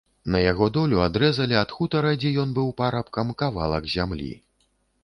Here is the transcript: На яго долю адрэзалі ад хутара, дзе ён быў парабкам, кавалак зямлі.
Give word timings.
На 0.35 0.39
яго 0.51 0.69
долю 0.77 1.03
адрэзалі 1.07 1.59
ад 1.61 1.75
хутара, 1.77 2.15
дзе 2.25 2.33
ён 2.45 2.57
быў 2.59 2.67
парабкам, 2.81 3.35
кавалак 3.45 3.83
зямлі. 3.97 4.33